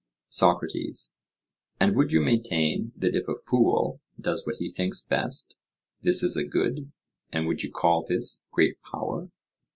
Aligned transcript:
SOCRATES: 0.29 1.13
And 1.79 1.95
would 1.95 2.11
you 2.11 2.21
maintain 2.21 2.91
that 2.97 3.15
if 3.15 3.27
a 3.27 3.35
fool 3.35 4.01
does 4.19 4.47
what 4.47 4.55
he 4.55 4.67
thinks 4.67 5.05
best, 5.05 5.57
this 6.01 6.23
is 6.23 6.35
a 6.35 6.43
good, 6.43 6.91
and 7.31 7.45
would 7.45 7.61
you 7.61 7.69
call 7.69 8.03
this 8.03 8.43
great 8.51 8.77
power? 8.81 9.29